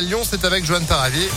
à 0.00 0.02
Lyon, 0.02 0.22
c'est 0.24 0.46
avec 0.46 0.64
Joanne 0.64 0.86
Paravier. 0.86 1.28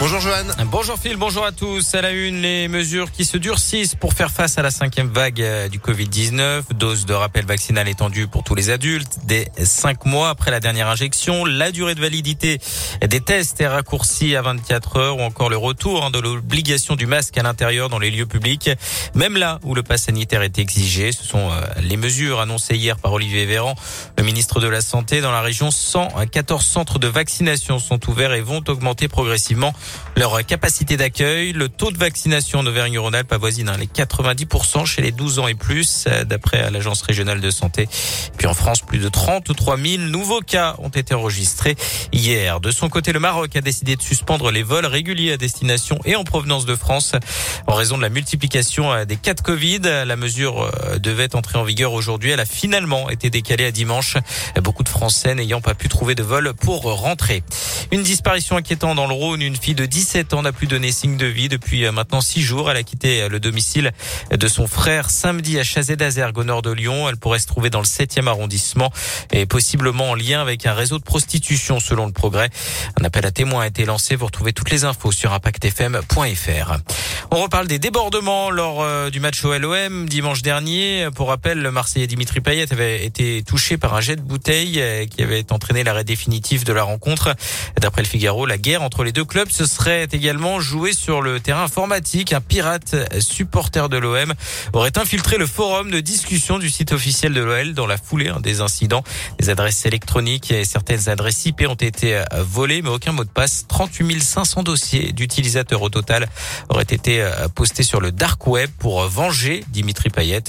Bonjour 0.00 0.20
Joanne. 0.20 0.52
Bonjour 0.66 0.98
Phil, 0.98 1.16
bonjour 1.16 1.46
à 1.46 1.52
tous. 1.52 1.94
À 1.94 2.02
la 2.02 2.10
une, 2.10 2.42
les 2.42 2.66
mesures 2.66 3.12
qui 3.12 3.24
se 3.24 3.38
durcissent 3.38 3.94
pour 3.94 4.12
faire 4.12 4.30
face 4.30 4.58
à 4.58 4.62
la 4.62 4.72
cinquième 4.72 5.08
vague 5.08 5.40
euh, 5.40 5.68
du 5.68 5.78
Covid-19. 5.78 6.74
Dose 6.74 7.06
de 7.06 7.14
rappel 7.14 7.46
vaccinal 7.46 7.88
étendue 7.88 8.26
pour 8.26 8.42
tous 8.42 8.56
les 8.56 8.70
adultes 8.70 9.20
dès 9.24 9.50
cinq 9.62 10.04
mois 10.04 10.30
après 10.30 10.50
la 10.50 10.58
dernière 10.58 10.88
injection. 10.88 11.44
La 11.44 11.70
durée 11.70 11.94
de 11.94 12.00
validité 12.00 12.58
des 13.06 13.20
tests 13.20 13.60
est 13.60 13.68
raccourcie 13.68 14.34
à 14.34 14.42
24 14.42 14.96
heures 14.96 15.16
ou 15.18 15.22
encore 15.22 15.48
le 15.48 15.56
retour 15.56 16.04
hein, 16.04 16.10
de 16.10 16.18
l'obligation 16.18 16.96
du 16.96 17.06
masque 17.06 17.38
à 17.38 17.44
l'intérieur 17.44 17.88
dans 17.88 18.00
les 18.00 18.10
lieux 18.10 18.26
publics. 18.26 18.70
Même 19.14 19.36
là 19.36 19.60
où 19.62 19.76
le 19.76 19.84
pass 19.84 20.02
sanitaire 20.02 20.42
est 20.42 20.58
exigé, 20.58 21.12
ce 21.12 21.24
sont 21.24 21.50
euh, 21.50 21.60
les 21.82 21.96
mesures 21.96 22.40
annoncées 22.40 22.74
hier 22.74 22.98
par 22.98 23.12
Olivier 23.12 23.46
Véran, 23.46 23.76
le 24.18 24.24
ministre 24.24 24.60
de 24.60 24.68
la 24.68 24.80
Santé. 24.80 25.20
Dans 25.20 25.32
la 25.32 25.40
région, 25.40 25.70
114 25.70 26.66
centres 26.66 26.98
de 26.98 27.06
vaccination 27.06 27.78
sont 27.78 28.10
ouverts 28.10 28.34
et 28.34 28.40
vont 28.40 28.62
augmenter 28.66 29.06
progressivement 29.06 29.72
leur 30.16 30.44
capacité 30.46 30.96
d'accueil. 30.96 31.52
Le 31.52 31.68
taux 31.68 31.90
de 31.90 31.98
vaccination 31.98 32.60
en 32.60 32.66
Auvergne-Rhône-Alpes 32.66 33.32
avoisine 33.32 33.68
hein, 33.68 33.76
les 33.78 33.86
90% 33.86 34.86
chez 34.86 35.02
les 35.02 35.12
12 35.12 35.38
ans 35.38 35.48
et 35.48 35.54
plus, 35.54 36.04
euh, 36.06 36.24
d'après 36.24 36.70
l'Agence 36.70 37.02
régionale 37.02 37.40
de 37.40 37.50
santé. 37.50 37.88
Puis 38.36 38.46
en 38.46 38.54
France, 38.54 38.80
plus 38.80 38.98
de 38.98 39.08
33 39.08 39.76
000 39.76 40.02
nouveaux 40.04 40.40
cas 40.40 40.76
ont 40.78 40.88
été 40.88 41.14
enregistrés 41.14 41.76
hier. 42.12 42.60
De 42.60 42.70
son 42.70 42.88
côté, 42.88 43.12
le 43.12 43.20
Maroc 43.20 43.54
a 43.56 43.60
décidé 43.60 43.96
de 43.96 44.02
suspendre 44.02 44.50
les 44.50 44.62
vols 44.62 44.86
réguliers 44.86 45.32
à 45.32 45.36
destination 45.36 45.98
et 46.04 46.16
en 46.16 46.24
provenance 46.24 46.64
de 46.64 46.76
France 46.76 47.12
en 47.66 47.74
raison 47.74 47.96
de 47.96 48.02
la 48.02 48.08
multiplication 48.08 48.92
euh, 48.92 49.04
des 49.04 49.16
cas 49.16 49.34
de 49.34 49.40
Covid. 49.40 49.80
La 49.80 50.16
mesure 50.16 50.62
euh, 50.62 50.98
devait 50.98 51.34
entrer 51.34 51.58
en 51.58 51.64
vigueur 51.64 51.92
aujourd'hui. 51.92 52.30
Elle 52.30 52.40
a 52.40 52.46
finalement 52.46 53.10
été 53.10 53.30
décalée 53.30 53.66
à 53.66 53.70
dimanche. 53.70 54.16
Beaucoup 54.62 54.82
de 54.82 54.88
Français 54.88 55.34
n'ayant 55.34 55.60
pas 55.60 55.74
pu 55.74 55.88
trouver 55.88 56.14
de 56.14 56.22
vol 56.22 56.54
pour 56.54 56.82
rentrer. 56.82 57.42
Une 57.90 58.02
disparition 58.02 58.56
inquiétante 58.56 58.96
dans 58.96 59.06
le 59.06 59.14
Rhône. 59.14 59.42
Une 59.42 59.56
fille 59.56 59.74
de 59.74 59.86
17 59.86 60.34
ans 60.34 60.42
n'a 60.42 60.52
plus 60.52 60.66
donné 60.66 60.90
signe 60.92 61.16
de 61.16 61.26
vie 61.26 61.48
depuis 61.48 61.84
euh, 61.84 61.92
maintenant 61.92 62.20
6 62.20 62.42
jours. 62.42 62.70
Elle 62.70 62.76
a 62.76 62.82
quitté 62.82 63.22
euh, 63.22 63.28
le 63.28 63.40
domicile 63.40 63.92
de 64.30 64.48
son 64.48 64.66
frère 64.66 65.10
samedi 65.10 65.58
à 65.58 65.64
Chazé 65.64 65.96
d'Azergue 65.96 66.38
au 66.38 66.44
nord 66.44 66.62
de 66.62 66.70
Lyon. 66.70 67.08
Elle 67.08 67.16
pourrait 67.16 67.38
se 67.38 67.46
trouver 67.46 67.70
dans 67.70 67.80
le 67.80 67.86
7e 67.86 68.26
arrondissement 68.26 68.90
et 69.32 69.46
possiblement 69.46 70.10
en 70.10 70.14
lien 70.14 70.40
avec 70.40 70.66
un 70.66 70.74
réseau 70.74 70.98
de 70.98 71.04
prostitution 71.04 71.80
selon 71.80 72.06
le 72.06 72.12
progrès. 72.12 72.50
Un 73.00 73.04
appel 73.04 73.26
à 73.26 73.30
témoins 73.30 73.62
a 73.62 73.66
été 73.66 73.84
lancé. 73.84 74.16
Vous 74.16 74.26
retrouvez 74.26 74.52
toutes 74.52 74.70
les 74.70 74.84
infos 74.84 75.12
sur 75.12 75.32
impactfm.fr. 75.32 76.76
On 77.30 77.42
reparle 77.42 77.66
des 77.66 77.78
débordements 77.78 78.50
lors 78.50 78.82
euh, 78.82 79.10
du 79.10 79.20
match 79.20 79.44
au 79.44 79.56
LOM 79.56 80.08
dimanche 80.08 80.42
dernier. 80.42 81.08
Pour 81.14 81.28
rappel, 81.28 81.60
le 81.60 81.70
Marseillais 81.70 82.06
Dimitri 82.06 82.40
Payet 82.40 82.72
avait 82.72 83.04
été 83.04 83.42
touché 83.42 83.76
par 83.76 83.94
un 83.94 84.00
jet 84.00 84.16
de 84.16 84.22
bouteille 84.22 84.82
qui 85.08 85.22
avait 85.22 85.52
entraîné 85.52 85.84
l'arrêt 85.84 86.04
définitif 86.04 86.64
de 86.64 86.72
la 86.72 86.82
rencontre. 86.82 87.34
D'après 87.84 88.00
le 88.00 88.08
Figaro, 88.08 88.46
la 88.46 88.56
guerre 88.56 88.80
entre 88.80 89.04
les 89.04 89.12
deux 89.12 89.26
clubs 89.26 89.50
se 89.50 89.66
serait 89.66 90.08
également 90.10 90.58
jouée 90.58 90.94
sur 90.94 91.20
le 91.20 91.38
terrain 91.38 91.64
informatique. 91.64 92.32
Un 92.32 92.40
pirate 92.40 92.96
supporter 93.20 93.90
de 93.90 93.98
l'OM 93.98 94.32
aurait 94.72 94.96
infiltré 94.96 95.36
le 95.36 95.46
forum 95.46 95.90
de 95.90 96.00
discussion 96.00 96.58
du 96.58 96.70
site 96.70 96.92
officiel 96.92 97.34
de 97.34 97.42
l'OL 97.42 97.74
dans 97.74 97.86
la 97.86 97.98
foulée 97.98 98.28
hein, 98.28 98.40
des 98.40 98.62
incidents. 98.62 99.04
Les 99.38 99.50
adresses 99.50 99.84
électroniques 99.84 100.50
et 100.50 100.64
certaines 100.64 101.10
adresses 101.10 101.44
IP 101.44 101.66
ont 101.68 101.74
été 101.74 102.16
euh, 102.16 102.24
volées, 102.38 102.80
mais 102.80 102.88
aucun 102.88 103.12
mot 103.12 103.22
de 103.22 103.28
passe. 103.28 103.66
38 103.68 104.22
500 104.22 104.62
dossiers 104.62 105.12
d'utilisateurs 105.12 105.82
au 105.82 105.90
total 105.90 106.26
auraient 106.70 106.84
été 106.84 107.20
euh, 107.20 107.48
postés 107.48 107.82
sur 107.82 108.00
le 108.00 108.12
dark 108.12 108.46
web 108.46 108.70
pour 108.78 109.02
venger 109.08 109.62
Dimitri 109.68 110.08
Payet. 110.08 110.44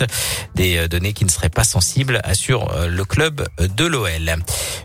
Des 0.56 0.78
euh, 0.78 0.88
données 0.88 1.12
qui 1.12 1.26
ne 1.26 1.30
seraient 1.30 1.50
pas 1.50 1.66
sensibles, 1.66 2.22
assure 2.24 2.74
le 2.88 3.04
club 3.04 3.46
de 3.60 3.86
l'OL. 3.86 4.38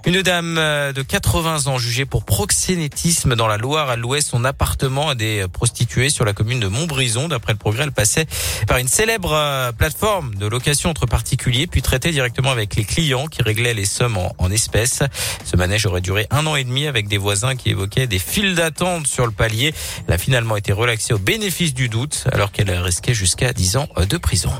Une 0.04 0.22
dame 0.22 0.56
de 0.56 1.02
80 1.02 1.68
ans 1.68 1.78
jugée 1.78 2.06
pour 2.06 2.24
proxénétisme 2.40 3.36
dans 3.36 3.46
la 3.46 3.58
Loire 3.58 3.90
a 3.90 3.96
loué 3.96 4.22
son 4.22 4.46
appartement 4.46 5.10
à 5.10 5.14
des 5.14 5.44
prostituées 5.52 6.08
sur 6.08 6.24
la 6.24 6.32
commune 6.32 6.58
de 6.58 6.68
Montbrison. 6.68 7.28
D'après 7.28 7.52
le 7.52 7.58
progrès, 7.58 7.82
elle 7.82 7.92
passait 7.92 8.24
par 8.66 8.78
une 8.78 8.88
célèbre 8.88 9.34
euh, 9.34 9.72
plateforme 9.72 10.34
de 10.36 10.46
location 10.46 10.88
entre 10.88 11.04
particuliers, 11.04 11.66
puis 11.66 11.82
traitait 11.82 12.12
directement 12.12 12.50
avec 12.50 12.76
les 12.76 12.84
clients 12.84 13.26
qui 13.26 13.42
réglaient 13.42 13.74
les 13.74 13.84
sommes 13.84 14.16
en, 14.16 14.50
espèces. 14.50 15.02
Ce 15.44 15.54
manège 15.58 15.84
aurait 15.84 16.00
duré 16.00 16.28
un 16.30 16.46
an 16.46 16.56
et 16.56 16.64
demi 16.64 16.86
avec 16.86 17.08
des 17.08 17.18
voisins 17.18 17.56
qui 17.56 17.68
évoquaient 17.68 18.06
des 18.06 18.18
files 18.18 18.54
d'attente 18.54 19.06
sur 19.06 19.26
le 19.26 19.32
palier. 19.32 19.74
Elle 20.08 20.14
a 20.14 20.18
finalement 20.18 20.56
été 20.56 20.72
relaxée 20.72 21.12
au 21.12 21.18
bénéfice 21.18 21.74
du 21.74 21.90
doute 21.90 22.24
alors 22.32 22.52
qu'elle 22.52 22.70
risquait 22.70 23.12
jusqu'à 23.12 23.52
10 23.52 23.76
ans 23.76 23.88
de 23.98 24.16
prison. 24.16 24.50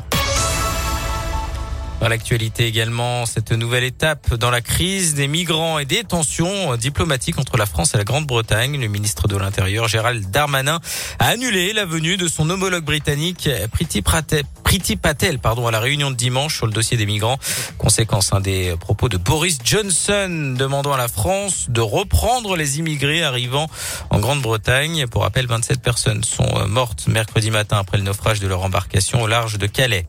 Dans 2.01 2.09
l'actualité 2.09 2.67
également, 2.67 3.27
cette 3.27 3.53
nouvelle 3.53 3.85
étape 3.85 4.35
dans 4.35 4.51
la 4.51 4.63
crise 4.63 5.15
des 5.15 5.29
migrants 5.29 5.79
et 5.79 5.85
des 5.85 6.03
tensions 6.03 6.75
diplomatiques 6.77 7.39
entre 7.39 7.59
la 7.59 7.67
France 7.67 7.95
et 7.95 7.99
la 7.99 8.05
Grande-Bretagne. 8.05 8.81
Le 8.81 8.89
ministre 8.89 9.29
de 9.29 9.37
l'Intérieur, 9.37 9.87
Gérald 9.87 10.31
Darmanin, 10.31 10.81
a 11.19 11.27
annulé 11.27 11.75
la 11.75 11.85
venue 11.85 12.17
de 12.17 12.27
son 12.27 12.49
homologue 12.49 12.85
britannique, 12.85 13.51
Priti 13.71 14.01
Patel, 14.01 14.45
Priti 14.71 14.95
Patel 14.95 15.41
pardon, 15.41 15.67
à 15.67 15.73
la 15.73 15.81
réunion 15.81 16.13
de 16.13 16.15
dimanche 16.15 16.55
sur 16.55 16.65
le 16.65 16.73
dossier 16.73 16.97
des 16.97 17.05
migrants. 17.05 17.41
Conséquence 17.77 18.31
des 18.41 18.77
propos 18.79 19.09
de 19.09 19.17
Boris 19.17 19.59
Johnson 19.65 20.55
demandant 20.57 20.93
à 20.93 20.97
la 20.97 21.09
France 21.09 21.67
de 21.71 21.81
reprendre 21.81 22.55
les 22.55 22.79
immigrés 22.79 23.25
arrivant 23.25 23.69
en 24.11 24.21
Grande-Bretagne. 24.21 25.09
Pour 25.09 25.23
rappel, 25.23 25.49
27 25.49 25.83
personnes 25.83 26.23
sont 26.23 26.69
mortes 26.69 27.09
mercredi 27.09 27.51
matin 27.51 27.79
après 27.79 27.99
le 27.99 28.05
naufrage 28.05 28.39
de 28.39 28.47
leur 28.47 28.63
embarcation 28.63 29.21
au 29.23 29.27
large 29.27 29.59
de 29.59 29.67
Calais. 29.67 30.07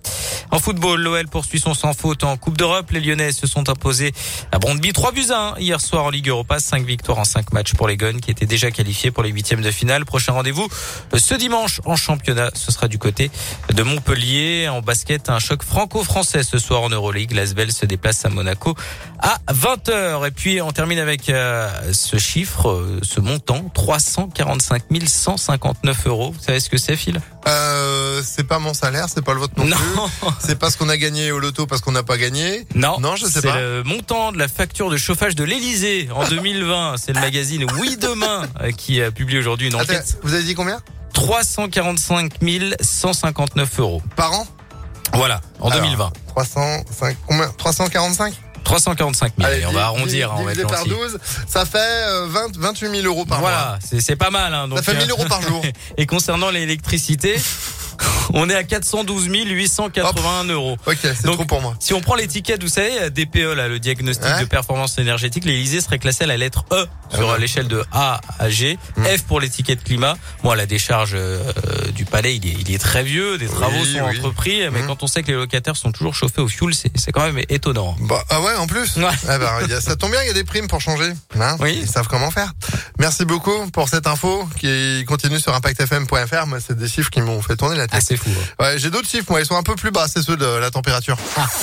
En 0.51 0.59
football, 0.59 1.01
l'OL 1.01 1.27
poursuit 1.27 1.59
son 1.59 1.73
sans 1.73 1.93
faute 1.93 2.23
en 2.23 2.37
Coupe 2.37 2.57
d'Europe. 2.57 2.91
Les 2.91 2.99
Lyonnais 2.99 3.31
se 3.31 3.47
sont 3.47 3.67
imposés 3.67 4.13
à 4.51 4.59
Brondby 4.59 4.93
3 4.93 5.11
buts 5.11 5.31
à 5.31 5.55
1 5.55 5.59
hier 5.59 5.81
soir 5.81 6.05
en 6.05 6.11
Ligue 6.11 6.27
Europa. 6.27 6.59
5 6.59 6.85
victoires 6.85 7.17
en 7.17 7.23
5 7.23 7.51
matchs 7.51 7.73
pour 7.73 7.87
les 7.87 7.97
Guns 7.97 8.19
qui 8.19 8.29
étaient 8.29 8.45
déjà 8.45 8.69
qualifiés 8.69 9.09
pour 9.09 9.23
les 9.23 9.31
huitièmes 9.31 9.63
de 9.63 9.71
finale. 9.71 10.05
Prochain 10.05 10.33
rendez-vous 10.33 10.67
ce 11.15 11.33
dimanche 11.33 11.81
en 11.85 11.95
championnat. 11.95 12.51
Ce 12.53 12.71
sera 12.71 12.87
du 12.87 12.99
côté 12.99 13.31
de 13.73 13.81
Montpellier. 13.81 14.50
En 14.69 14.81
basket, 14.81 15.29
un 15.29 15.39
choc 15.39 15.63
franco-français 15.63 16.43
ce 16.43 16.57
soir 16.59 16.81
en 16.83 16.89
Euroleague. 16.89 17.31
L'Asvel 17.31 17.71
se 17.71 17.85
déplace 17.85 18.25
à 18.25 18.29
Monaco 18.29 18.75
à 19.19 19.37
20h. 19.53 20.27
Et 20.27 20.31
puis 20.31 20.61
on 20.61 20.71
termine 20.71 20.99
avec 20.99 21.29
euh, 21.29 21.69
ce 21.93 22.17
chiffre, 22.17 22.69
euh, 22.69 22.99
ce 23.03 23.19
montant, 23.19 23.69
345 23.73 24.83
159 25.05 26.07
euros. 26.07 26.31
Vous 26.31 26.43
savez 26.43 26.59
ce 26.59 26.69
que 26.69 26.77
c'est, 26.77 26.95
Phil? 26.95 27.21
Euh, 27.47 28.21
C'est 28.23 28.43
pas 28.43 28.59
mon 28.59 28.73
salaire, 28.73 29.07
c'est 29.13 29.23
pas 29.23 29.33
le 29.33 29.39
vôtre 29.39 29.53
non, 29.57 29.65
non. 29.65 29.75
plus. 29.75 30.27
C'est 30.39 30.57
pas 30.59 30.69
ce 30.69 30.77
qu'on 30.77 30.89
a 30.89 30.97
gagné 30.97 31.31
au 31.31 31.39
loto 31.39 31.65
parce 31.65 31.81
qu'on 31.81 31.91
n'a 31.91 32.03
pas 32.03 32.17
gagné. 32.17 32.65
Non, 32.75 32.99
non, 32.99 33.15
je 33.15 33.25
sais 33.25 33.41
pas. 33.41 33.53
C'est 33.53 33.59
le 33.61 33.83
montant 33.83 34.31
de 34.31 34.37
la 34.37 34.47
facture 34.47 34.89
de 34.89 34.97
chauffage 34.97 35.35
de 35.35 35.43
l'Elysée 35.43 36.09
en 36.13 36.23
2020. 36.29 36.95
C'est 36.97 37.13
le 37.13 37.19
magazine 37.21 37.65
Oui 37.79 37.97
Demain 37.97 38.43
qui 38.77 39.01
a 39.01 39.11
publié 39.11 39.39
aujourd'hui 39.39 39.67
une 39.67 39.75
enquête. 39.75 39.89
Attends, 40.09 40.19
vous 40.23 40.33
avez 40.33 40.43
dit 40.43 40.55
combien? 40.55 40.79
345 41.13 42.33
159 42.81 43.79
euros. 43.79 44.01
Par 44.15 44.33
an? 44.33 44.47
Voilà, 45.13 45.41
en 45.59 45.69
Alors, 45.69 45.83
2020. 45.83 46.11
305, 46.27 47.17
combien? 47.27 47.49
345 47.57 48.33
345 48.63 49.33
000. 49.37 49.49
Allez, 49.49 49.65
on 49.65 49.71
va 49.71 49.85
arrondir. 49.85 50.33
Divisé, 50.35 50.53
divisé 50.53 50.67
par 50.67 50.85
12, 50.85 51.19
ça 51.47 51.65
fait 51.65 51.79
euh, 51.79 52.27
20, 52.29 52.57
28 52.57 52.89
000 53.01 53.07
euros 53.07 53.25
par 53.25 53.39
voilà, 53.39 53.57
mois. 53.57 53.79
Voilà, 53.81 54.01
c'est 54.01 54.15
pas 54.15 54.29
mal. 54.29 54.53
Hein, 54.53 54.67
donc, 54.67 54.77
ça 54.77 54.83
fait 54.83 54.97
1000 54.97 55.09
euros 55.09 55.25
par 55.25 55.41
jour. 55.41 55.61
Et 55.97 56.05
concernant 56.05 56.49
l'électricité, 56.51 57.39
on 58.33 58.49
est 58.49 58.55
à 58.55 58.63
412 58.63 59.27
881 59.27 60.43
euros. 60.45 60.77
Ok, 60.85 60.97
c'est 61.01 61.23
trop 61.23 61.45
pour 61.45 61.61
moi. 61.61 61.75
Si 61.79 61.93
on 61.93 62.01
prend 62.01 62.15
l'étiquette, 62.15 62.61
vous 62.63 62.69
savez, 62.69 63.09
DPE, 63.09 63.55
là, 63.55 63.67
le 63.67 63.79
diagnostic 63.79 64.27
de 64.39 64.45
performance 64.45 64.97
énergétique, 64.97 65.45
l'Elysée 65.45 65.81
serait 65.81 65.99
classé 65.99 66.23
à 66.23 66.27
la 66.27 66.37
lettre 66.37 66.65
E 66.71 66.85
sur 67.13 67.29
Ah 67.29 67.33
ouais. 67.33 67.39
l'échelle 67.39 67.67
de 67.67 67.83
A 67.91 68.19
à 68.39 68.49
G. 68.49 68.77
Mmh. 68.97 69.05
F 69.05 69.21
pour 69.23 69.39
l'étiquette 69.39 69.83
climat. 69.83 70.15
Moi, 70.43 70.55
la 70.55 70.65
décharge 70.65 71.11
euh, 71.13 71.41
du 71.95 72.05
palais, 72.05 72.35
il 72.35 72.47
est, 72.47 72.55
il 72.59 72.73
est 72.73 72.77
très 72.77 73.03
vieux, 73.03 73.37
des 73.37 73.47
travaux 73.47 73.77
Oui, 73.81 73.93
sont 73.93 74.05
oui. 74.07 74.17
entrepris, 74.17 74.61
mais 74.71 74.81
Mmh. 74.81 74.87
quand 74.87 75.03
on 75.03 75.07
sait 75.07 75.21
que 75.23 75.27
les 75.27 75.37
locataires 75.37 75.75
sont 75.75 75.91
toujours 75.91 76.15
chauffés 76.15 76.41
au 76.41 76.47
fioul, 76.47 76.73
c'est 76.73 77.11
quand 77.11 77.23
même 77.23 77.43
étonnant. 77.49 77.95
Bah, 78.01 78.23
ah 78.29 78.41
ouais, 78.41 78.55
en 78.55 78.67
plus. 78.67 78.95
Ouais. 78.97 79.03
Eh 79.23 79.37
ben, 79.37 79.49
il 79.63 79.69
y 79.69 79.73
a- 79.73 79.81
ça 79.81 79.95
tombe 79.95 80.11
bien, 80.11 80.21
il 80.23 80.27
y 80.27 80.31
a 80.31 80.33
des 80.33 80.43
primes 80.43 80.67
pour 80.67 80.81
changer. 80.81 81.11
Hein 81.39 81.57
Oui. 81.59 81.79
Ils 81.81 81.87
savent 81.87 82.07
comment 82.07 82.31
faire. 82.31 82.53
Merci 82.99 83.25
beaucoup 83.25 83.69
pour 83.71 83.89
cette 83.89 84.07
info 84.07 84.47
qui 84.59 85.03
continue 85.07 85.39
sur 85.39 85.53
impactfm.fr. 85.55 86.47
Moi, 86.47 86.59
c'est 86.65 86.77
des 86.77 86.87
chiffres 86.87 87.09
qui 87.09 87.21
m'ont 87.21 87.41
fait 87.41 87.55
tourner 87.55 87.75
la 87.77 87.83
Ah, 87.83 87.87
tête. 87.87 88.03
Fou. 88.23 88.29
hein. 88.59 88.63
Ouais, 88.63 88.77
j'ai 88.79 88.89
d'autres 88.89 89.07
chiffres, 89.09 89.25
moi, 89.29 89.39
ils 89.41 89.45
sont 89.45 89.55
un 89.57 89.63
peu 89.63 89.75
plus 89.75 89.91
bas, 89.91 90.05
c'est 90.07 90.21
ceux 90.21 90.37
de 90.37 90.45
la 90.45 90.71
température. 90.71 91.17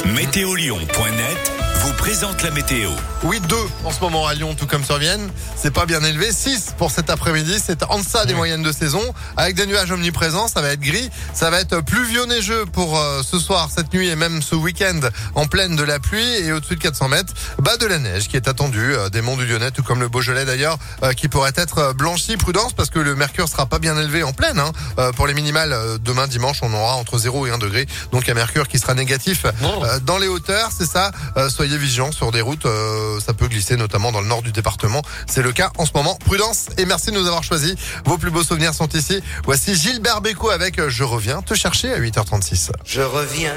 Météolion.net 0.07 1.53
vous 1.81 1.93
présente 1.93 2.43
la 2.43 2.51
météo. 2.51 2.91
Oui, 3.23 3.41
2 3.41 3.57
en 3.85 3.93
ce 3.93 4.01
moment 4.01 4.27
à 4.27 4.35
Lyon, 4.35 4.55
tout 4.59 4.67
comme 4.67 4.85
sur 4.85 4.99
Vienne. 4.99 5.31
C'est 5.57 5.73
pas 5.73 5.87
bien 5.87 6.03
élevé. 6.03 6.33
6 6.33 6.75
pour 6.77 6.91
cet 6.91 7.09
après-midi. 7.09 7.57
C'est 7.65 7.85
en 7.85 7.99
deçà 8.01 8.25
des 8.27 8.35
moyennes 8.35 8.63
de 8.65 8.73
saison. 8.73 9.03
Avec 9.37 9.55
des 9.55 9.65
nuages 9.67 9.91
omniprésents, 9.93 10.49
ça 10.49 10.61
va 10.61 10.71
être 10.71 10.81
gris. 10.81 11.09
Ça 11.35 11.51
va 11.51 11.61
être 11.61 11.81
pluvieux 11.83 12.25
neigeux 12.27 12.65
pour 12.73 12.99
euh, 12.99 13.23
ce 13.23 13.39
soir, 13.39 13.69
cette 13.75 13.93
nuit 13.95 14.09
et 14.09 14.17
même 14.17 14.43
ce 14.43 14.57
week-end 14.57 14.99
en 15.37 15.47
pleine 15.47 15.77
de 15.77 15.85
la 15.85 16.01
pluie 16.01 16.35
et 16.43 16.53
au-dessus 16.53 16.75
de 16.77 16.81
400 16.81 17.09
mètres, 17.09 17.33
bas 17.61 17.77
de 17.77 17.87
la 17.87 17.99
neige 17.99 18.27
qui 18.29 18.37
est 18.37 18.49
attendue 18.49 18.95
euh, 18.95 19.09
des 19.09 19.21
monts 19.21 19.37
du 19.37 19.47
Lyonnais, 19.47 19.71
tout 19.71 19.85
comme 19.85 20.01
le 20.01 20.09
Beaujolais 20.09 20.45
d'ailleurs, 20.45 20.79
euh, 21.05 21.13
qui 21.13 21.29
pourrait 21.29 21.53
être 21.57 21.93
blanchi. 21.95 22.37
Prudence 22.37 22.73
parce 22.73 22.91
que 22.91 22.99
le 22.99 23.15
mercure 23.15 23.49
sera 23.49 23.67
pas 23.67 23.79
bien 23.79 23.97
élevé 23.99 24.25
en 24.25 24.33
pleine 24.33 24.59
hein, 24.59 24.73
pour 25.17 25.27
les 25.27 25.35
minimales 25.35 25.77
demain 26.01 26.27
dimanche. 26.27 26.48
Dimanche, 26.49 26.61
on 26.63 26.73
aura 26.73 26.95
entre 26.95 27.19
0 27.19 27.47
et 27.47 27.51
1 27.51 27.59
degré. 27.59 27.87
Donc 28.13 28.29
un 28.29 28.35
mercure 28.35 28.69
qui 28.69 28.79
sera 28.79 28.95
négatif 28.95 29.45
euh, 29.45 30.01
dans 30.01 30.19
les 30.19 30.29
hauteurs, 30.29 30.71
c'est 30.77 30.87
ça. 30.87 31.11
Euh, 31.37 31.49
soyez 31.49 31.77
vigilants 31.77 32.13
sur 32.13 32.31
des 32.31 32.41
routes, 32.41 32.67
euh, 32.67 33.21
ça 33.21 33.35
peut 33.35 33.49
glisser 33.49 33.77
notamment 33.77 34.13
dans 34.13 34.21
le 34.21 34.27
nord 34.27 34.43
du 34.43 34.53
département. 34.53 35.03
C'est 35.27 35.43
le 35.43 35.53
cas 35.53 35.71
en 35.79 35.87
ce 35.87 35.93
moment. 35.95 36.17
Prudence 36.17 36.67
et 36.79 36.87
merci 36.87 37.11
de 37.11 37.17
nous 37.17 37.27
avoir 37.27 37.45
choisi. 37.45 37.75
Vos 38.05 38.19
plus 38.19 38.31
beaux 38.31 38.43
souvenirs 38.43 38.75
sont 38.75 38.89
ici. 38.89 39.23
Voici 39.45 39.75
Gilbert 39.75 40.21
Bécaud 40.21 40.51
avec 40.51 40.89
Je 40.89 41.05
reviens 41.05 41.43
te 41.43 41.55
chercher 41.55 41.93
à 41.93 41.99
8h36. 41.99 42.71
Je 42.85 43.03
reviens 43.03 43.55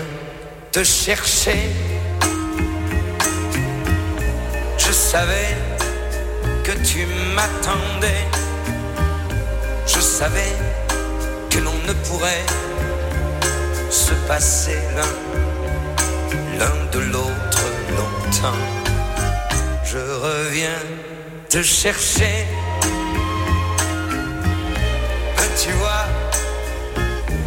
te 0.71 0.83
chercher. 0.83 1.69
Je 4.77 4.91
savais 4.91 5.55
que 6.63 6.71
tu 6.83 7.05
m'attendais. 7.35 8.25
Je 9.87 9.99
savais 9.99 10.53
que 11.49 11.59
l'on 11.59 11.73
ne 11.87 11.93
pourrait 12.07 12.45
se 14.11 14.27
passer 14.27 14.79
l'un, 14.95 15.13
l'un 16.59 16.77
de 16.91 16.99
l'autre 17.11 17.65
longtemps. 17.97 18.63
Je 19.83 19.99
reviens 20.27 20.81
te 21.49 21.61
chercher. 21.61 22.45
Ben, 25.35 25.49
tu 25.61 25.71
vois, 25.81 26.05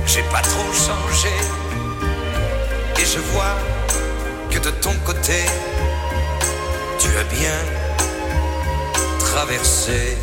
j'ai 0.06 0.25
pas 0.34 0.43
trop 0.52 0.70
changé. 0.87 1.37
Et 3.00 3.06
je 3.14 3.20
vois 3.32 3.56
que 4.50 4.58
de 4.58 4.70
ton 4.84 4.94
côté, 5.05 5.40
tu 6.99 7.08
as 7.20 7.28
bien 7.40 7.58
traversé 9.19 10.16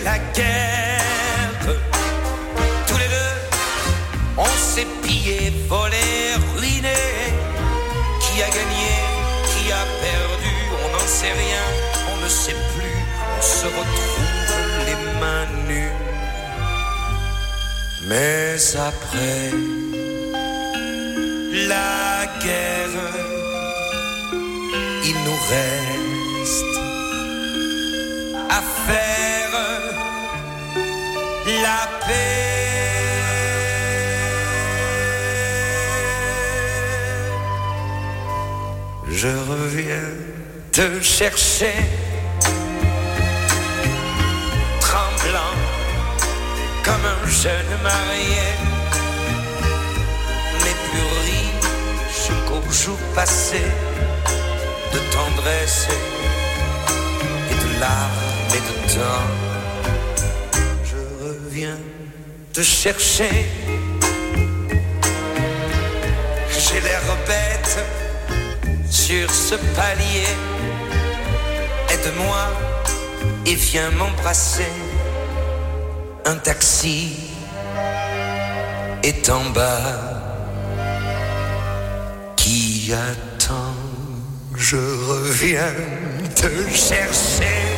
la 0.00 0.18
guerre. 0.18 1.60
Tous 2.86 2.98
les 2.98 3.08
deux, 3.08 3.34
on 4.36 4.46
s'est 4.46 4.86
pillé, 5.02 5.52
volé, 5.68 6.34
ruiné. 6.56 7.02
Qui 8.20 8.42
a 8.42 8.48
gagné, 8.48 8.92
qui 9.50 9.72
a 9.72 9.84
perdu, 10.06 10.54
on 10.84 10.88
n'en 10.92 11.06
sait 11.06 11.32
rien, 11.32 11.64
on 12.12 12.24
ne 12.24 12.28
sait 12.28 12.58
plus. 12.74 12.98
On 13.38 13.42
se 13.42 13.66
retrouve 13.66 14.50
les 14.86 14.98
mains 15.20 15.48
nues. 15.68 15.96
Mais 18.08 18.56
après 18.76 19.50
la 21.68 22.26
guerre, 22.42 23.00
il 25.04 25.16
nous 25.24 25.40
reste 25.50 26.76
à 28.50 28.60
faire. 28.86 29.13
Je 39.24 39.28
reviens 39.28 40.10
te 40.70 41.00
chercher, 41.00 41.72
tremblant 44.80 45.56
comme 46.84 47.06
un 47.06 47.26
jeune 47.30 47.74
marié, 47.82 48.48
mais 50.60 50.74
plus 50.90 51.08
riche 51.24 52.32
qu'au 52.46 52.70
jour 52.70 52.98
passé 53.14 53.62
de 54.92 54.98
tendresse 55.14 55.88
et 57.50 57.54
de 57.54 57.80
larmes 57.80 58.50
et 58.50 58.60
de 58.60 58.92
temps. 58.92 59.53
Je 61.54 61.60
reviens 61.60 61.78
te 62.52 62.62
chercher. 62.62 63.46
J'ai 66.50 66.80
l'air 66.80 67.02
bête 67.28 67.78
sur 68.90 69.30
ce 69.30 69.54
palier. 69.76 70.26
Aide-moi 71.90 72.48
et 73.46 73.54
viens 73.54 73.90
m'embrasser. 73.90 74.72
Un 76.24 76.36
taxi 76.38 77.30
est 79.04 79.28
en 79.30 79.50
bas 79.50 80.50
qui 82.34 82.92
attend? 82.92 83.76
Je 84.56 84.76
reviens 84.76 85.74
te 86.34 86.48
chercher. 86.74 87.73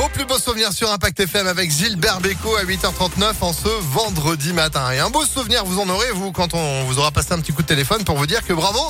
Vos 0.00 0.08
plus 0.08 0.24
beaux 0.24 0.38
souvenirs 0.38 0.72
sur 0.72 0.90
Impact 0.90 1.20
FM 1.20 1.46
avec 1.46 1.70
Gilbert 1.70 2.20
Bécaud 2.20 2.56
à 2.56 2.64
8h39 2.64 3.32
en 3.42 3.52
ce 3.52 3.68
vendredi 3.92 4.54
matin. 4.54 4.90
Et 4.92 4.98
un 4.98 5.10
beau 5.10 5.26
souvenir, 5.26 5.62
vous 5.66 5.78
en 5.78 5.86
aurez, 5.90 6.10
vous, 6.12 6.32
quand 6.32 6.54
on 6.54 6.84
vous 6.84 6.98
aura 6.98 7.10
passé 7.10 7.34
un 7.34 7.38
petit 7.38 7.52
coup 7.52 7.60
de 7.60 7.66
téléphone 7.66 8.02
pour 8.02 8.16
vous 8.16 8.26
dire 8.26 8.42
que 8.46 8.54
bravo, 8.54 8.80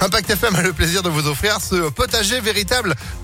Impact 0.00 0.28
FM 0.28 0.56
a 0.56 0.62
le 0.62 0.72
plaisir 0.72 1.04
de 1.04 1.08
vous 1.08 1.28
offrir 1.28 1.60
ce 1.60 1.88
potager 1.90 2.40
véritable 2.40 2.96